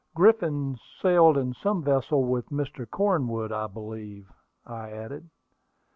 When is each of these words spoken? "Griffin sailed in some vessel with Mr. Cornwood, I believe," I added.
"Griffin 0.15 0.79
sailed 0.99 1.37
in 1.37 1.53
some 1.53 1.83
vessel 1.83 2.23
with 2.23 2.49
Mr. 2.49 2.89
Cornwood, 2.89 3.51
I 3.51 3.67
believe," 3.67 4.31
I 4.65 4.89
added. 4.89 5.29